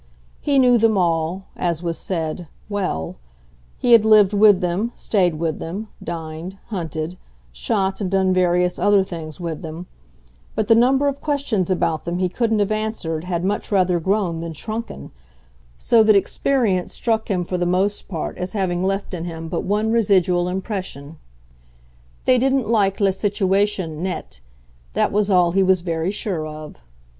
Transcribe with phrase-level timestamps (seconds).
[0.39, 3.17] He knew them all, as was said, "well";
[3.77, 7.19] he had lived with them, stayed with them, dined, hunted,
[7.51, 9.85] shot and done various other things with them;
[10.55, 14.41] but the number of questions about them he couldn't have answered had much rather grown
[14.41, 15.11] than shrunken,
[15.77, 19.63] so that experience struck him for the most part as having left in him but
[19.63, 21.19] one residual impression.
[22.25, 24.41] They didn't like les situations nettes
[24.95, 26.77] that was all he was very sure of.